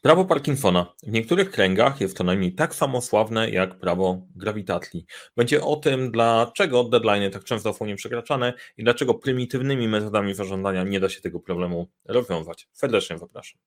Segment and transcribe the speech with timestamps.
[0.00, 0.94] Prawo Parkinsona.
[1.02, 5.06] W niektórych kręgach jest to najmniej tak samo sławne jak prawo grawitacji.
[5.36, 11.00] Będzie o tym, dlaczego deadline tak często są nieprzekraczane i dlaczego prymitywnymi metodami zarządzania nie
[11.00, 12.68] da się tego problemu rozwiązać.
[12.72, 13.60] Serdecznie zapraszam.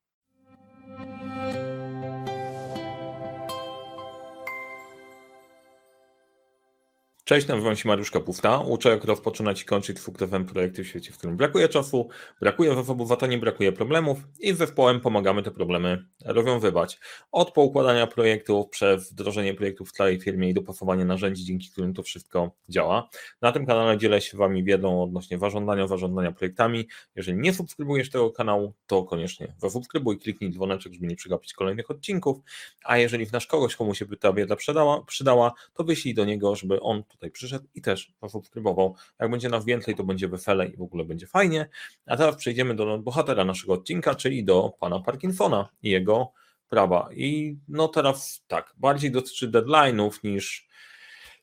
[7.32, 8.60] Cześć, nazywam się Mariusz Kapusta.
[8.60, 12.10] Uczę, jak rozpoczynać i kończyć sukcesem projekty w świecie, w którym brakuje czasu,
[12.42, 16.99] brakuje zasobów, a nie brakuje problemów i z zespołem pomagamy te problemy rozwiązywać.
[17.31, 22.03] Od poukładania projektów, przez wdrożenie projektów w całej firmie i dopasowanie narzędzi, dzięki którym to
[22.03, 23.09] wszystko działa.
[23.41, 26.88] Na tym kanale dzielę się Wami wiedzą odnośnie zarządzania, zarządzania projektami.
[27.16, 32.38] Jeżeli nie subskrybujesz tego kanału, to koniecznie zasubskrybuj, kliknij dzwoneczek, żeby nie przegapić kolejnych odcinków,
[32.84, 36.55] a jeżeli znasz kogoś, komu się by ta wiedza przydała, przydała to wyślij do niego,
[36.55, 38.95] żeby on przyszedł i też zasubskrybował.
[39.20, 41.70] Jak będzie nas więcej, to będzie wesele i w ogóle będzie fajnie.
[42.05, 46.31] A teraz przejdziemy do bohatera naszego odcinka, czyli do pana Parkinsona i jego
[46.70, 47.09] prawa.
[47.16, 50.67] I no teraz tak, bardziej dotyczy deadline'ów niż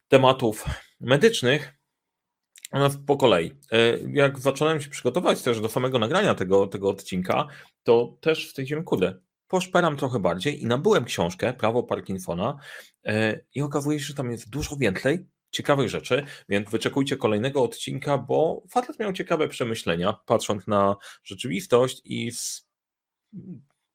[0.08, 0.64] tematów
[1.00, 1.78] medycznych,
[3.06, 3.52] po kolei.
[3.72, 7.46] E, jak zacząłem się przygotować też do samego nagrania tego, tego odcinka,
[7.82, 9.14] to też stwierdziłem, kurde,
[9.48, 12.56] poszperam trochę bardziej i nabyłem książkę Prawo Parkinsona
[13.04, 18.18] e, i okazuje się, że tam jest dużo więcej ciekawych rzeczy, więc wyczekujcie kolejnego odcinka,
[18.18, 22.32] bo facet miał ciekawe przemyślenia, patrząc na rzeczywistość i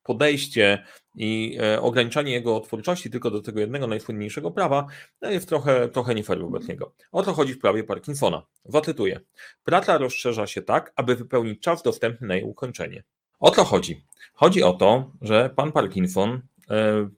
[0.04, 0.84] podejście
[1.16, 4.88] i e, ograniczanie jego twórczości tylko do tego jednego najsłynniejszego prawa
[5.22, 6.96] no jest trochę, trochę nie fair wobec niego.
[7.12, 8.44] O to chodzi w prawie Parkinsona.
[8.66, 9.20] Zacytuję.
[9.64, 13.04] Praca rozszerza się tak, aby wypełnić czas dostępny na jej ukończenie.
[13.40, 14.06] O co chodzi?
[14.34, 17.10] Chodzi o to, że pan Parkinson, e,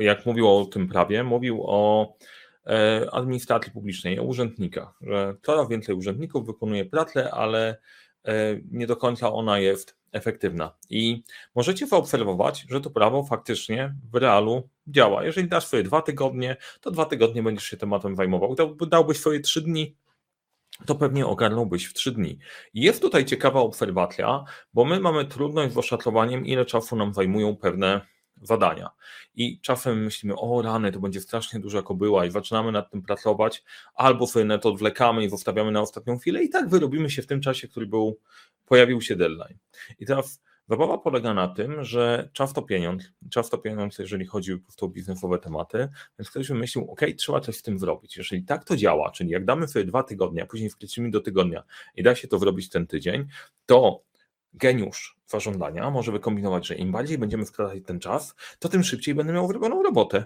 [0.00, 2.12] jak mówił o tym prawie, mówił o
[3.12, 7.80] administracji publicznej, o urzędnikach, że coraz więcej urzędników wykonuje pracę, ale
[8.24, 8.32] e,
[8.70, 10.74] nie do końca ona jest efektywna.
[10.90, 11.22] I
[11.54, 15.24] możecie zaobserwować, że to prawo faktycznie w realu działa.
[15.24, 18.56] Jeżeli dasz swoje dwa tygodnie, to dwa tygodnie będziesz się tematem zajmował.
[18.88, 19.96] Dałbyś swoje trzy dni,
[20.86, 22.38] to pewnie ogarnąłbyś w trzy dni.
[22.74, 24.44] Jest tutaj ciekawa obserwacja,
[24.74, 28.00] bo my mamy trudność z oszacowaniem, ile czasu nam zajmują pewne
[28.42, 28.90] zadania.
[29.34, 33.64] I czasem myślimy, o rany, to będzie strasznie duża kobyła i zaczynamy nad tym pracować,
[33.94, 37.40] albo sobie to odwlekamy i zostawiamy na ostatnią chwilę i tak wyrobimy się w tym
[37.40, 38.18] czasie, który był,
[38.66, 39.58] pojawił się deadline.
[39.98, 44.58] I teraz zabawa polega na tym, że czas to pieniądz, czas to pieniądz, jeżeli chodzi
[44.80, 48.16] o biznesowe tematy, więc ktoś wymyślił, ok, trzeba coś z tym zrobić.
[48.16, 51.62] Jeżeli tak to działa, czyli jak damy sobie dwa tygodnie, a później wkroczymy do tygodnia
[51.96, 53.26] i da się to zrobić ten tydzień,
[53.66, 54.02] to
[54.54, 59.32] geniusz zażądania może wykombinować, że im bardziej będziemy skracać ten czas, to tym szybciej będę
[59.32, 60.24] miał wyrobioną robotę.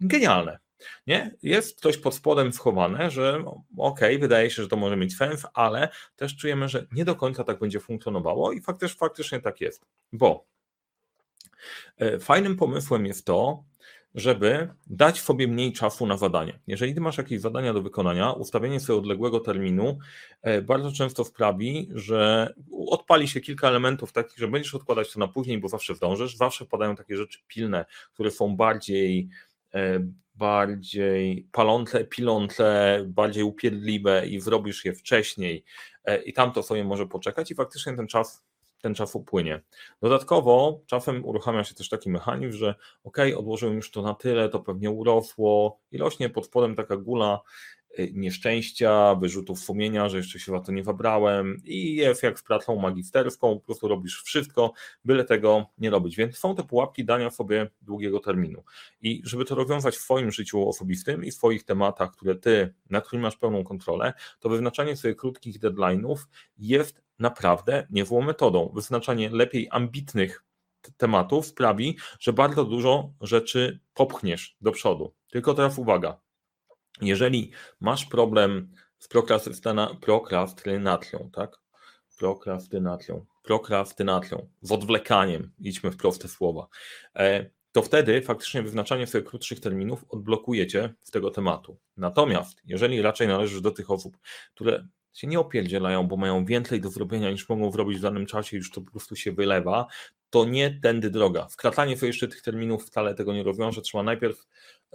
[0.00, 0.58] Genialne.
[1.06, 1.36] Nie?
[1.42, 5.46] Jest coś pod spodem schowane, że okej, okay, wydaje się, że to może mieć sens,
[5.54, 9.86] ale też czujemy, że nie do końca tak będzie funkcjonowało i faktycznie, faktycznie tak jest.
[10.12, 10.46] Bo
[11.96, 13.64] e, fajnym pomysłem jest to,
[14.14, 16.58] żeby dać sobie mniej czasu na zadanie.
[16.66, 19.98] Jeżeli ty masz jakieś zadania do wykonania, ustawienie sobie odległego terminu
[20.42, 22.54] e, bardzo często sprawi, że
[22.86, 26.36] odpali się kilka elementów takich, że będziesz odkładać to na później, bo zawsze zdążysz.
[26.36, 29.28] Zawsze padają takie rzeczy pilne, które są bardziej
[29.74, 30.00] e,
[30.34, 35.64] bardziej palące, pilące, bardziej upierdliwe i zrobisz je wcześniej
[36.04, 38.44] e, i tam to sobie może poczekać i faktycznie ten czas
[38.82, 39.60] ten czas upłynie.
[40.02, 42.74] Dodatkowo czasem uruchamia się też taki mechanizm, że
[43.04, 47.40] ok, odłożyłem już to na tyle, to pewnie urosło i rośnie pod spodem taka gula
[47.98, 52.42] y, nieszczęścia, wyrzutów sumienia, że jeszcze się za to nie wabrałem i jest jak z
[52.42, 54.72] pracą magisterską, po prostu robisz wszystko,
[55.04, 56.16] byle tego nie robić.
[56.16, 58.64] Więc są te pułapki dania sobie długiego terminu.
[59.02, 63.00] I żeby to rozwiązać w swoim życiu osobistym i w swoich tematach, które ty, na
[63.00, 66.16] których masz pełną kontrolę, to wyznaczanie sobie krótkich deadline'ów
[66.58, 68.72] jest naprawdę niezłą metodą.
[68.74, 70.44] Wyznaczanie lepiej ambitnych
[70.96, 75.14] tematów sprawi, że bardzo dużo rzeczy popchniesz do przodu.
[75.30, 76.20] Tylko teraz uwaga.
[77.00, 79.08] Jeżeli masz problem z
[80.00, 81.60] prokrastynacją, tak?
[82.18, 86.68] Prokrastynacją, prokrastynacją, z odwlekaniem, idźmy w proste słowa,
[87.16, 91.78] e, to wtedy faktycznie wyznaczanie sobie krótszych terminów odblokujecie z tego tematu.
[91.96, 94.18] Natomiast jeżeli raczej należysz do tych osób,
[94.54, 98.56] które się nie opierdzielają, bo mają więcej do zrobienia niż mogą zrobić w danym czasie,
[98.56, 99.86] już to po prostu się wylewa,
[100.30, 101.48] to nie tędy droga.
[101.50, 103.82] Wkracanie sobie jeszcze tych terminów wcale tego nie rozwiąże.
[103.82, 104.46] Trzeba najpierw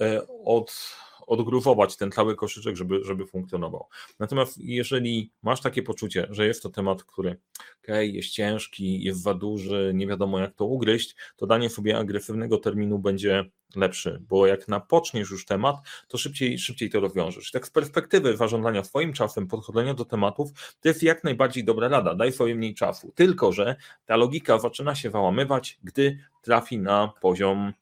[0.01, 0.95] e, od,
[1.27, 3.87] odgruwować ten cały koszyczek, żeby, żeby funkcjonował.
[4.19, 7.37] Natomiast jeżeli masz takie poczucie, że jest to temat, który
[7.83, 12.57] okay, jest ciężki, jest za duży, nie wiadomo jak to ugryźć, to danie sobie agresywnego
[12.57, 13.45] terminu będzie
[13.75, 15.75] lepszy, bo jak napoczniesz już temat,
[16.07, 17.51] to szybciej, szybciej to rozwiążesz.
[17.51, 20.51] Tak z perspektywy zarządzania swoim czasem, podchodzenia do tematów,
[20.81, 23.11] to jest jak najbardziej dobra rada, daj sobie mniej czasu.
[23.15, 23.75] Tylko, że
[24.05, 27.73] ta logika zaczyna się załamywać, gdy trafi na poziom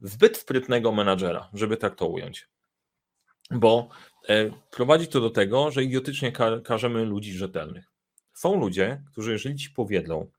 [0.00, 2.51] zbyt sprytnego menadżera, żeby tak to ująć.
[3.54, 3.88] Bo
[4.28, 6.32] e, prowadzi to do tego, że idiotycznie
[6.64, 7.84] karzemy ludzi rzetelnych.
[8.34, 10.30] Są ludzie, którzy jeżeli ci powiedzą,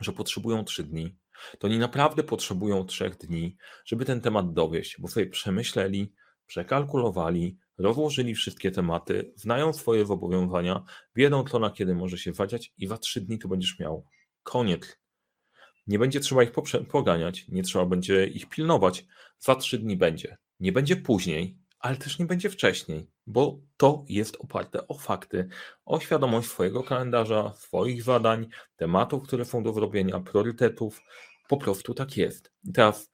[0.00, 1.16] że potrzebują trzy dni,
[1.58, 6.12] to oni naprawdę potrzebują trzech dni, żeby ten temat dowieść, bo sobie przemyśleli,
[6.46, 10.84] przekalkulowali, rozłożyli wszystkie tematy, znają swoje zobowiązania,
[11.16, 14.06] wiedzą co na kiedy może się wadziać i za trzy dni to będziesz miał.
[14.42, 14.98] Koniec.
[15.86, 16.52] Nie będzie trzeba ich
[16.90, 19.06] poganiać, nie trzeba będzie ich pilnować.
[19.38, 20.36] Za trzy dni będzie.
[20.60, 25.48] Nie będzie później, ale też nie będzie wcześniej, bo to jest oparte o fakty,
[25.84, 28.46] o świadomość swojego kalendarza, swoich zadań,
[28.76, 31.02] tematów, które są do zrobienia, priorytetów.
[31.48, 32.52] Po prostu tak jest.
[32.64, 33.10] I teraz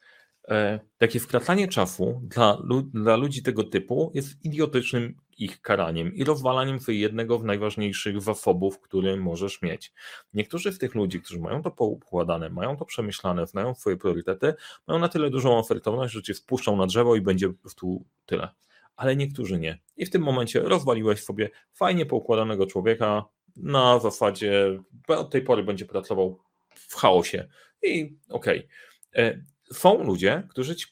[0.49, 2.58] e, takie skracanie czasu dla,
[2.94, 8.81] dla ludzi tego typu jest idiotycznym ich karaniem i rozwalaniem sobie jednego z najważniejszych zasobów,
[8.81, 9.93] który możesz mieć.
[10.35, 14.55] Niektórzy z tych ludzi, którzy mają to poukładane, mają to przemyślane, znają swoje priorytety,
[14.87, 18.49] mają na tyle dużą ofertowność, że cię spuszczą na drzewo i będzie tu tyle.
[18.97, 19.79] Ale niektórzy nie.
[19.97, 23.25] I w tym momencie rozwaliłeś sobie fajnie poukładanego człowieka
[23.57, 26.39] na zasadzie, od tej pory będzie pracował
[26.75, 27.49] w chaosie.
[27.83, 28.59] I okej.
[28.59, 29.25] Okay.
[29.25, 30.87] E, są ludzie, którzy ci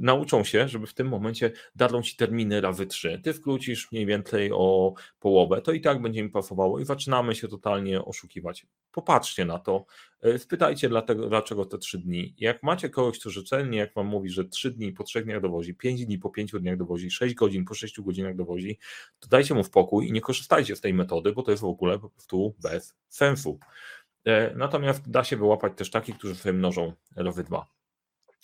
[0.00, 3.20] nauczą się, żeby w tym momencie dadzą ci terminy razy 3.
[3.24, 7.48] Ty wkrócisz mniej więcej o połowę, to i tak będzie mi pasowało i zaczynamy się
[7.48, 8.66] totalnie oszukiwać.
[8.92, 9.84] Popatrzcie na to,
[10.22, 12.34] e, spytajcie dlatego, dlaczego te 3 dni.
[12.38, 15.74] Jak macie kogoś, kto rzetelnie, jak wam mówi, że 3 dni po 3 dniach dowozi,
[15.74, 18.78] 5 dni po 5 dniach dowozi, 6 godzin po 6 godzinach dowozi,
[19.20, 21.98] to dajcie mu spokój i nie korzystajcie z tej metody, bo to jest w ogóle
[21.98, 23.58] po prostu bez sensu.
[24.24, 27.81] E, natomiast da się wyłapać też takich, którzy sobie mnożą razy 2.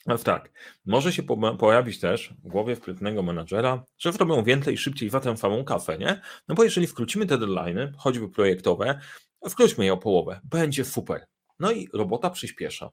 [0.08, 0.52] No tak,
[0.87, 1.22] może się
[1.58, 6.20] pojawić też w głowie wprytnego menadżera, że zrobią więcej szybciej za tę samą kafę, nie?
[6.49, 9.00] No bo jeżeli wkrócimy te deadlines, choćby projektowe,
[9.49, 11.26] wkróćmy je o połowę, będzie super.
[11.58, 12.90] No i robota przyspiesza.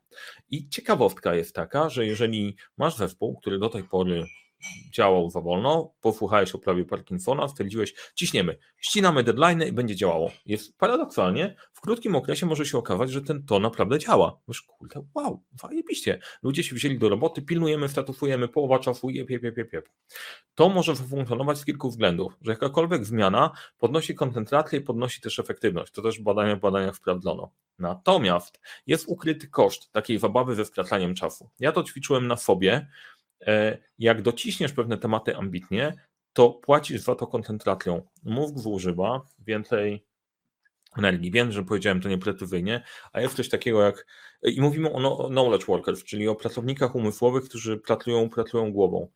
[0.50, 4.25] I ciekawostka jest taka, że jeżeli masz zespół, który do tej pory
[4.94, 10.31] działał za wolno, posłuchałeś o prawie Parkinsona, stwierdziłeś, ciśniemy, ścinamy deadline i będzie działało.
[10.45, 14.39] Jest paradoksalnie, w krótkim okresie może się okazać, że ten to naprawdę działa.
[14.47, 16.19] Wiesz, kurde, wow, zajebiście.
[16.44, 19.89] Ludzie się wzięli do roboty, pilnujemy, statufujemy, połowa czasu, jep, jep.
[20.56, 25.94] To może funkcjonować z kilku względów, że jakakolwiek zmiana podnosi koncentrację i podnosi też efektywność.
[25.94, 27.51] To też badania w badaniach sprawdzono.
[27.79, 31.50] Natomiast jest ukryty koszt takiej zabawy ze skracaniem czasu.
[31.59, 32.88] Ja to ćwiczyłem na sobie,
[33.99, 35.93] jak dociśniesz pewne tematy ambitnie,
[36.33, 38.01] to płacisz za to koncentracją.
[38.23, 40.05] Mózg zużywa więcej
[40.97, 41.31] energii.
[41.31, 42.83] Wiem, że powiedziałem to nieprecyzyjnie,
[43.13, 44.05] a jest coś takiego jak,
[44.43, 49.07] i mówimy o no, knowledge workers, czyli o pracownikach umysłowych, którzy pracują, pracują głową.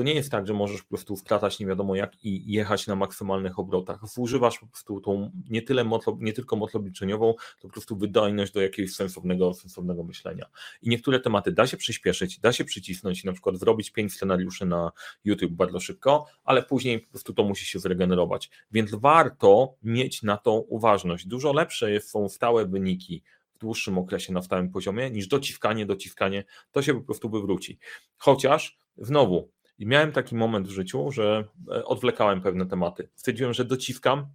[0.00, 2.96] To nie jest tak, że możesz po prostu wkratać nie wiadomo jak i jechać na
[2.96, 4.00] maksymalnych obrotach.
[4.16, 8.52] Używasz po prostu tą nie, tyle moc, nie tylko moc obliczeniową, to po prostu wydajność
[8.52, 10.46] do jakiegoś sensownego, sensownego myślenia.
[10.82, 14.92] I niektóre tematy da się przyspieszyć, da się przycisnąć, na przykład zrobić pięć scenariuszy na
[15.24, 18.50] YouTube bardzo szybko, ale później po prostu to musi się zregenerować.
[18.72, 21.26] Więc warto mieć na to uważność.
[21.26, 23.22] Dużo lepsze są stałe wyniki
[23.54, 27.78] w dłuższym okresie na stałym poziomie niż dociskanie, dociskanie, to się po prostu wywróci.
[28.16, 29.50] Chociaż znowu
[29.80, 33.08] i miałem taki moment w życiu, że e, odwlekałem pewne tematy.
[33.14, 34.26] Stwierdziłem, że dociskam,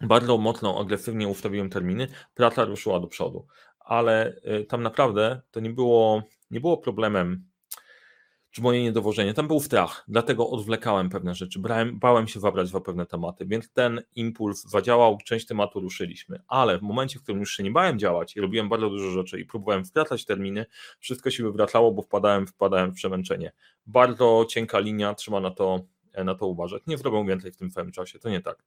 [0.00, 3.46] bardzo mocno, agresywnie ustawiłem terminy, praca ruszyła do przodu.
[3.78, 7.44] Ale e, tam naprawdę to nie było, nie było problemem
[8.54, 9.34] czy moje niedowożenie.
[9.34, 13.70] Tam był strach, dlatego odwlekałem pewne rzeczy, brałem, bałem się zabrać za pewne tematy, więc
[13.70, 17.98] ten impuls zadziałał, część tematu ruszyliśmy, ale w momencie, w którym już się nie bałem
[17.98, 20.66] działać i robiłem bardzo dużo rzeczy i próbowałem skracać terminy,
[20.98, 23.52] wszystko się wywracało, bo wpadałem, wpadałem w przemęczenie.
[23.86, 25.80] Bardzo cienka linia, trzeba na to,
[26.24, 26.82] na to uważać.
[26.86, 28.64] Nie zrobię więcej w tym samym czasie, to nie tak.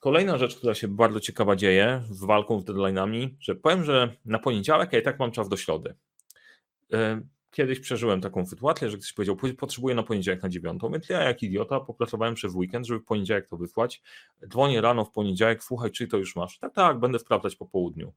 [0.00, 4.38] Kolejna rzecz, która się bardzo ciekawa dzieje z walką z deadline'ami, że powiem, że na
[4.38, 5.94] poniedziałek ja i tak mam czas do środy
[7.50, 11.42] kiedyś przeżyłem taką sytuację, że ktoś powiedział, potrzebuję na poniedziałek na dziewiątą, więc ja jak
[11.42, 14.02] idiota popracowałem przez weekend, żeby w poniedziałek to wysłać.
[14.48, 16.58] Dzwonię rano w poniedziałek, słuchaj, czy to już masz?
[16.58, 18.12] Tak, tak, będę sprawdzać po południu.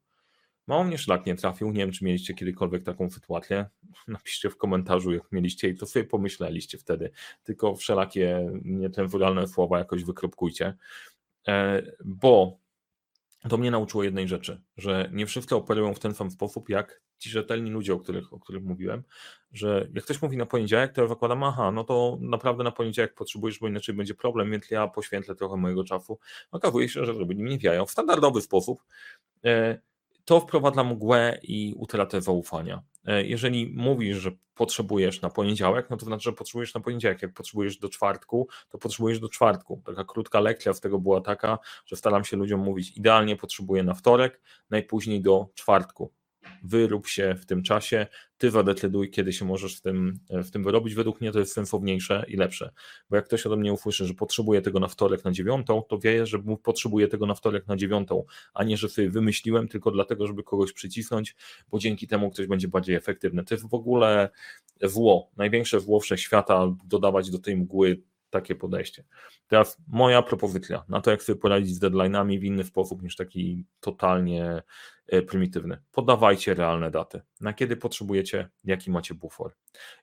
[0.68, 3.66] Mało mnie szlak nie trafił, nie wiem, czy mieliście kiedykolwiek taką sytuację.
[4.08, 7.12] Napiszcie w komentarzu, jak mieliście i to sobie pomyśleliście wtedy.
[7.44, 10.78] Tylko wszelakie nietemporalne słowa jakoś wykropkujcie.
[11.48, 12.58] E, bo
[13.50, 17.30] to mnie nauczyło jednej rzeczy, że nie wszyscy operują w ten sam sposób jak ci
[17.30, 19.04] rzetelni ludzie, o których, o których mówiłem,
[19.52, 23.14] że jak ktoś mówi na poniedziałek, to ja wykładam, aha, no to naprawdę na poniedziałek
[23.14, 26.20] potrzebujesz, bo inaczej będzie problem, więc ja poświęcę trochę mojego czasu.
[26.52, 28.84] Okazuje się, że ludzie nie wiają w standardowy sposób.
[29.46, 29.80] E,
[30.26, 32.82] to wprowadza mgłę i utratę zaufania.
[33.06, 37.22] E, jeżeli mówisz, że potrzebujesz na poniedziałek, no to znaczy, że potrzebujesz na poniedziałek.
[37.22, 39.82] Jak potrzebujesz do czwartku, to potrzebujesz do czwartku.
[39.86, 43.94] Taka krótka lekcja z tego była taka, że staram się ludziom mówić, idealnie potrzebuję na
[43.94, 46.12] wtorek, najpóźniej do czwartku
[46.64, 48.08] wyrób się w tym czasie,
[48.38, 50.96] ty zadecyduj, kiedy się możesz w tym, w tym wyrobić.
[50.96, 52.72] Według mnie to jest sensowniejsze i lepsze,
[53.10, 56.26] bo jak ktoś ode mnie usłyszy, że potrzebuje tego na wtorek na dziewiątą, to wie,
[56.26, 58.24] że potrzebuje tego na wtorek na dziewiątą,
[58.54, 61.36] a nie, że sobie wymyśliłem tylko dlatego, żeby kogoś przycisnąć,
[61.70, 63.44] bo dzięki temu ktoś będzie bardziej efektywny.
[63.44, 64.30] To jest w ogóle
[64.82, 68.02] zło, największe zło wszechświata dodawać do tej mgły
[68.34, 69.04] takie podejście.
[69.48, 73.66] Teraz moja propozycja na to, jak sobie poradzić z deadline'ami w inny sposób niż taki
[73.80, 74.64] totalnie
[75.08, 75.78] e, prymitywny.
[75.92, 79.56] Podawajcie realne daty, na kiedy potrzebujecie, jaki macie bufor.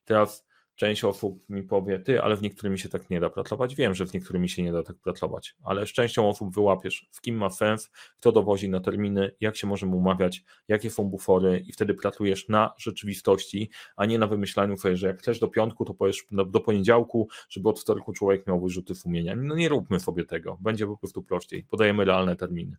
[0.04, 0.46] Teraz
[0.80, 3.74] Część osób mi powie, ty, ale w niektórymi się tak nie da pracować.
[3.74, 7.20] Wiem, że w niektórymi się nie da tak pracować, ale z częścią osób wyłapiesz, w
[7.20, 11.72] kim ma sens, kto dowozi na terminy, jak się możemy umawiać, jakie są bufory i
[11.72, 15.94] wtedy pracujesz na rzeczywistości, a nie na wymyślaniu sobie, że jak chcesz do piątku, to
[15.94, 19.36] powiesz do poniedziałku, żeby od wtorku człowiek miał wyrzuty sumienia.
[19.36, 21.64] No nie róbmy sobie tego, będzie po prostu prościej.
[21.64, 22.76] Podajemy realne terminy.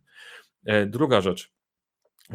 [0.64, 1.52] E, druga rzecz,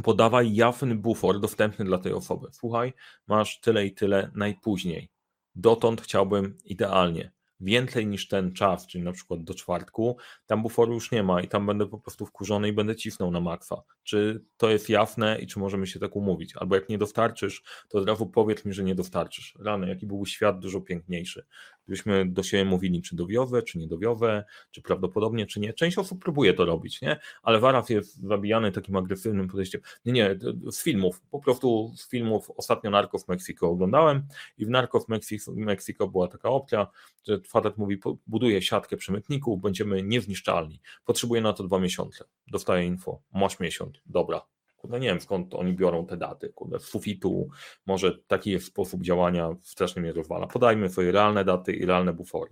[0.03, 2.47] podawaj jawny bufor dostępny dla tej osoby.
[2.51, 2.93] Słuchaj,
[3.27, 5.16] masz tyle i tyle najpóźniej
[5.57, 11.11] dotąd chciałbym idealnie więcej niż ten czas, czyli na przykład do czwartku, tam buforu już
[11.11, 13.83] nie ma i tam będę po prostu wkurzony i będę cisnął na makwa.
[14.03, 16.55] Czy to jest jasne i czy możemy się tak umówić?
[16.55, 19.57] Albo jak nie dostarczysz, to od razu powiedz mi, że nie dostarczysz.
[19.59, 21.45] Rany, jaki byłby świat dużo piękniejszy.
[21.87, 25.73] Gdybyśmy do siebie mówili, czy dowiowe, czy niedowiowe, czy prawdopodobnie, czy nie.
[25.73, 27.19] Część osób próbuje to robić, nie?
[27.43, 29.81] Ale Waraf jest zabijany takim agresywnym podejściem.
[30.05, 30.39] Nie, nie,
[30.71, 32.51] z filmów, po prostu z filmów.
[32.57, 34.27] Ostatnio Narco w Mexico oglądałem
[34.57, 35.07] i w Narco w
[35.47, 36.87] Mexico, była taka opcja,
[37.27, 40.81] że facet mówi, buduje siatkę przemytników, będziemy niezniszczalni.
[41.05, 42.25] Potrzebuję na to dwa miesiące.
[42.47, 44.56] Dostaję info, masz miesiąc, dobra.
[44.77, 47.49] Kurde, nie wiem skąd oni biorą te daty, kurde, z sufitu,
[47.85, 50.47] może taki jest sposób działania, strasznie mnie rozwala.
[50.47, 52.51] Podajmy swoje realne daty i realne bufory.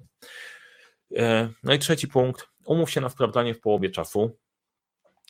[1.16, 4.38] E, no i trzeci punkt, umów się na sprawdzanie w połowie czasu,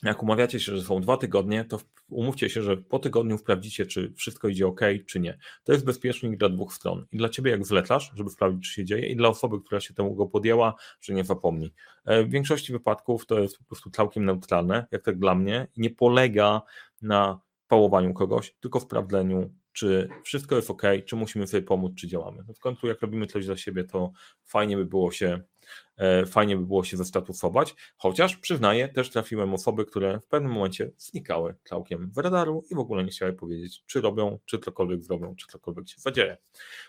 [0.02, 4.12] jak umawiacie się, że są dwa tygodnie, to umówcie się, że po tygodniu sprawdzicie, czy
[4.16, 5.38] wszystko idzie ok, czy nie.
[5.64, 7.06] To jest bezpiecznik dla dwóch stron.
[7.12, 9.94] I dla ciebie, jak zlecasz, żeby sprawdzić, czy się dzieje, i dla osoby, która się
[9.94, 11.72] temu go podjęła, że nie zapomni.
[12.04, 15.90] E, w większości wypadków to jest po prostu całkiem neutralne, jak tak dla mnie, nie
[15.90, 16.62] polega
[17.02, 22.08] na pałowaniu kogoś, tylko w sprawdzeniu, czy wszystko jest ok, czy musimy sobie pomóc, czy
[22.08, 22.44] działamy.
[22.48, 24.12] No w końcu, jak robimy coś dla siebie, to
[24.44, 25.42] fajnie by było się
[26.26, 31.54] fajnie by było się zestatusować, chociaż przyznaję, też trafiłem osoby, które w pewnym momencie znikały
[31.64, 35.46] całkiem w radaru i w ogóle nie chciały powiedzieć, czy robią, czy cokolwiek zrobią, czy
[35.46, 36.36] cokolwiek się zadzieje.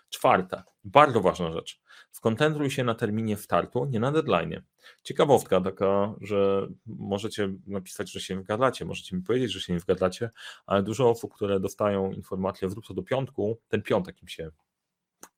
[0.10, 1.82] Czwarta, bardzo ważna rzecz.
[2.12, 4.62] Skoncentruj się na terminie startu, nie na deadline.
[5.04, 9.80] Ciekawostka taka, że możecie napisać, że się nie wgadacie, możecie mi powiedzieć, że się nie
[9.80, 10.30] wgadacie,
[10.66, 14.52] ale dużo osób, które dostają informację, zrób to do piątku, ten piątek im się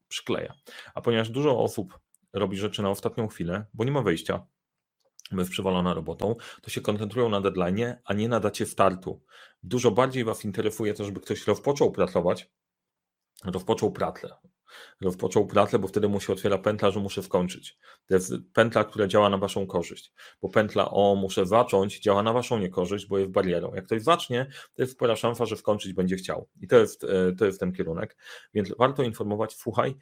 [0.08, 0.54] przykleja.
[0.94, 2.00] A ponieważ dużo osób
[2.34, 4.46] robi rzeczy na ostatnią chwilę, bo nie ma wyjścia,
[5.38, 9.22] jest przywalona robotą, to się koncentrują na deadline, a nie na dacie startu.
[9.64, 12.52] Dużo bardziej Was interesuje to, żeby ktoś rozpoczął pracować,
[13.46, 14.30] rozpoczął pracę.
[15.02, 17.78] Rozpoczął pracę, bo wtedy mu się otwiera pętla, że muszę skończyć.
[18.08, 22.34] To jest pętla, która działa na Waszą korzyść, bo pętla o muszę zacząć działa na
[22.34, 23.74] Waszą niekorzyść, bo jest barierą.
[23.74, 26.48] Jak ktoś zacznie, to jest spora szansa, że skończyć będzie chciał.
[26.62, 28.18] I to jest, e, to jest ten kierunek.
[28.54, 29.96] Więc warto informować, słuchaj,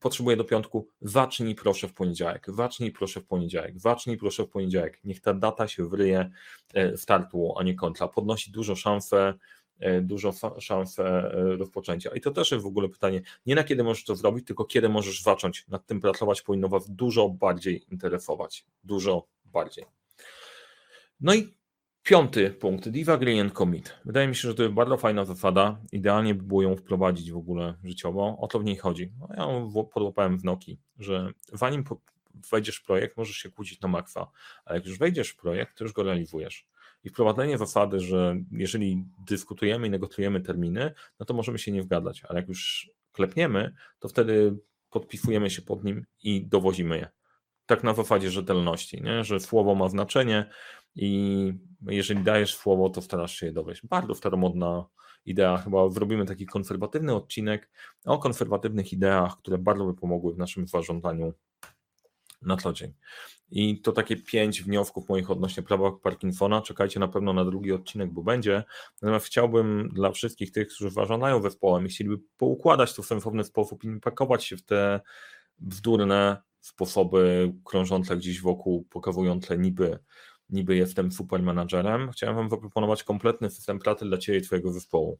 [0.00, 5.00] potrzebuję do piątku, zacznij proszę w poniedziałek, zacznij proszę w poniedziałek, zacznij proszę w poniedziałek.
[5.04, 6.30] Niech ta data się wryje
[6.74, 8.08] e, startu, a nie kontra.
[8.08, 9.34] Podnosi dużo szansę,
[9.78, 12.10] e, dużo szansę rozpoczęcia.
[12.14, 14.88] I to też jest w ogóle pytanie, nie na kiedy możesz to zrobić, tylko kiedy
[14.88, 18.64] możesz zacząć nad tym pracować, powinno Was dużo bardziej interesować.
[18.84, 19.84] Dużo bardziej.
[21.20, 21.57] No i
[22.08, 23.98] Piąty punkt, Diva Gradient Commit.
[24.04, 25.80] Wydaje mi się, że to jest bardzo fajna zasada.
[25.92, 28.36] Idealnie by było ją wprowadzić w ogóle życiowo.
[28.40, 29.12] O to w niej chodzi.
[29.20, 31.84] No, ja ją podłapałem w Noki, że zanim
[32.52, 34.30] wejdziesz w projekt, możesz się kłócić na makwa,
[34.64, 36.66] ale jak już wejdziesz w projekt, to już go realizujesz.
[37.04, 42.22] I wprowadzenie zasady, że jeżeli dyskutujemy i negocjujemy terminy, no to możemy się nie wgadać,
[42.28, 44.56] ale jak już klepniemy, to wtedy
[44.90, 47.08] podpisujemy się pod nim i dowozimy je.
[47.66, 49.24] Tak na zasadzie rzetelności, nie?
[49.24, 50.50] że słowo ma znaczenie,
[50.98, 51.52] i
[51.86, 53.86] jeżeli dajesz słowo, to starasz się je dowieść.
[53.86, 54.86] Bardzo staromodna
[55.24, 55.56] idea.
[55.56, 57.70] Chyba zrobimy taki konserwatywny odcinek
[58.04, 61.32] o konserwatywnych ideach, które bardzo by pomogły w naszym zarządzaniu
[62.42, 62.94] na co dzień.
[63.50, 66.62] I to takie pięć wniosków moich odnośnie prawa Parkinsona.
[66.62, 68.64] Czekajcie na pewno na drugi odcinek, bo będzie.
[69.02, 73.84] Natomiast chciałbym dla wszystkich tych, którzy zarządzają zespołem i chcieliby poukładać to w sensowny sposób
[73.84, 75.00] i nie pakować się w te
[75.58, 79.98] bzdurne sposoby krążące gdzieś wokół, pokazujące niby,
[80.50, 82.10] niby jestem super menadżerem.
[82.10, 85.18] Chciałem Wam zaproponować kompletny system pracy dla Ciebie i Twojego zespołu.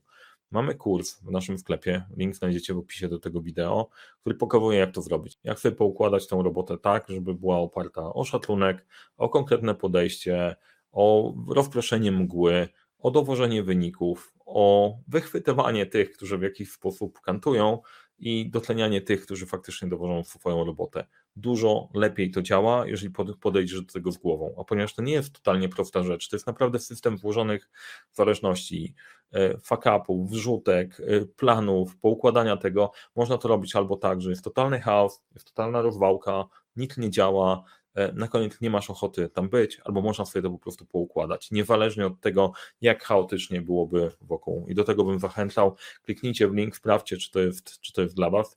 [0.50, 3.88] Mamy kurs w naszym sklepie, link znajdziecie w opisie do tego wideo,
[4.20, 5.38] który pokazuje jak to zrobić.
[5.44, 10.56] Jak sobie poukładać tą robotę tak, żeby była oparta o szacunek, o konkretne podejście,
[10.92, 12.68] o rozproszenie mgły,
[12.98, 17.78] o dowożenie wyników, o wychwytywanie tych, którzy w jakiś sposób kantują
[18.18, 21.06] i docenianie tych, którzy faktycznie dowożą swoją robotę.
[21.38, 24.54] Dużo lepiej to działa, jeżeli podejdziesz do tego z głową.
[24.58, 27.70] A ponieważ to nie jest totalnie prosta rzecz, to jest naprawdę system włożonych
[28.12, 28.94] zależności,
[29.32, 32.90] e, fuck-upów, wrzutek, e, planów, poukładania tego.
[33.16, 36.44] Można to robić albo tak, że jest totalny chaos, jest totalna rozwałka,
[36.76, 37.64] nic nie działa,
[37.98, 41.50] E, na koniec nie masz ochoty tam być, albo można sobie to po prostu poukładać,
[41.50, 44.66] niezależnie od tego, jak chaotycznie byłoby wokół.
[44.68, 45.76] I do tego bym zachęcał.
[46.02, 48.56] Kliknijcie w link, sprawdźcie, czy to jest, czy to jest dla Was.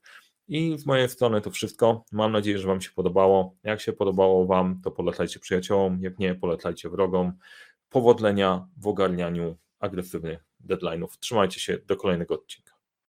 [0.54, 2.04] I z mojej strony to wszystko.
[2.12, 3.56] Mam nadzieję, że Wam się podobało.
[3.62, 7.32] Jak się podobało Wam, to polecajcie przyjaciołom, jak nie, polecajcie wrogom.
[7.88, 11.08] Powodzenia w ogarnianiu agresywnych deadline'ów.
[11.20, 12.71] Trzymajcie się do kolejnego odcinka.